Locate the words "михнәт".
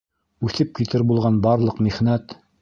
1.89-2.35